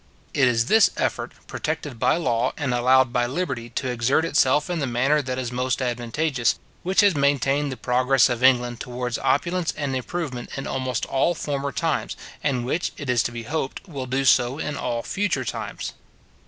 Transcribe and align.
It 0.33 0.47
is 0.47 0.65
this 0.65 0.89
effort, 0.97 1.33
protected 1.45 1.99
by 1.99 2.17
law, 2.17 2.53
and 2.57 2.73
allowed 2.73 3.13
by 3.13 3.27
liberty 3.27 3.69
to 3.69 3.89
exert 3.89 4.25
itself 4.25 4.67
in 4.67 4.79
the 4.79 4.87
manner 4.87 5.21
that 5.21 5.37
is 5.37 5.51
most 5.51 5.79
advantageous, 5.79 6.57
which 6.81 7.01
has 7.01 7.13
maintained 7.13 7.71
the 7.71 7.77
progress 7.77 8.27
of 8.27 8.43
England 8.43 8.79
towards 8.79 9.19
opulence 9.19 9.71
and 9.77 9.95
improvement 9.95 10.49
in 10.57 10.65
almost 10.65 11.05
all 11.05 11.35
former 11.35 11.71
times, 11.71 12.17
and 12.43 12.65
which, 12.65 12.93
it 12.97 13.11
is 13.11 13.21
to 13.21 13.31
be 13.31 13.43
hoped, 13.43 13.87
will 13.87 14.07
do 14.07 14.25
so 14.25 14.57
in 14.57 14.75
all 14.75 15.03
future 15.03 15.45
times. 15.45 15.93